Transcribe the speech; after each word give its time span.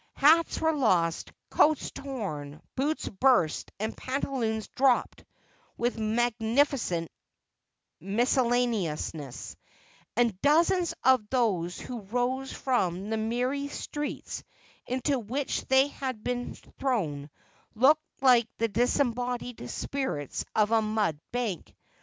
Hats 0.15 0.59
were 0.59 0.73
lost, 0.73 1.31
coats 1.51 1.91
torn, 1.91 2.59
boots 2.75 3.07
burst 3.07 3.71
and 3.79 3.95
pantaloons 3.95 4.67
dropped 4.69 5.23
with 5.77 5.99
magnificent 5.99 7.11
miscellaneousness, 8.01 9.55
and 10.15 10.41
dozens 10.41 10.95
of 11.03 11.29
those 11.29 11.79
who 11.79 11.99
rose 12.01 12.51
from 12.51 13.11
the 13.11 13.17
miry 13.17 13.67
streets 13.67 14.43
into 14.87 15.19
which 15.19 15.65
they 15.67 15.89
had 15.89 16.23
been 16.23 16.55
thrown, 16.79 17.29
looked 17.75 18.01
like 18.23 18.47
the 18.57 18.69
disembodied 18.69 19.69
spirits 19.69 20.45
of 20.55 20.71
a 20.71 20.81
mud 20.81 21.19
bank. 21.31 21.75